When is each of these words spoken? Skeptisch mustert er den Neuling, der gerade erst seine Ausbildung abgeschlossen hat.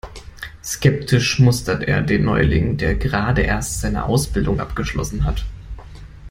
Skeptisch 0.63 1.37
mustert 1.37 1.83
er 1.83 2.01
den 2.01 2.23
Neuling, 2.25 2.75
der 2.75 2.95
gerade 2.95 3.43
erst 3.43 3.81
seine 3.81 4.05
Ausbildung 4.05 4.59
abgeschlossen 4.59 5.25
hat. 5.25 5.45